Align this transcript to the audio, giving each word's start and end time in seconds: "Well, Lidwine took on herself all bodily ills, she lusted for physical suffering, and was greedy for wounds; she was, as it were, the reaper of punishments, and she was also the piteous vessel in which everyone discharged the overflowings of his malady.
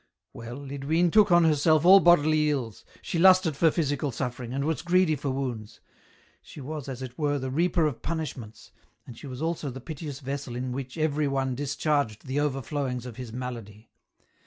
"Well, 0.33 0.55
Lidwine 0.57 1.11
took 1.11 1.31
on 1.31 1.43
herself 1.43 1.85
all 1.85 1.99
bodily 1.99 2.49
ills, 2.49 2.83
she 3.03 3.19
lusted 3.19 3.55
for 3.55 3.69
physical 3.69 4.11
suffering, 4.11 4.51
and 4.51 4.65
was 4.65 4.81
greedy 4.81 5.15
for 5.15 5.29
wounds; 5.29 5.79
she 6.41 6.59
was, 6.59 6.89
as 6.89 7.03
it 7.03 7.19
were, 7.19 7.37
the 7.37 7.51
reaper 7.51 7.85
of 7.85 8.01
punishments, 8.01 8.71
and 9.05 9.15
she 9.15 9.27
was 9.27 9.43
also 9.43 9.69
the 9.69 9.79
piteous 9.79 10.19
vessel 10.19 10.55
in 10.55 10.71
which 10.71 10.97
everyone 10.97 11.53
discharged 11.53 12.25
the 12.25 12.39
overflowings 12.39 13.05
of 13.05 13.17
his 13.17 13.31
malady. 13.31 13.91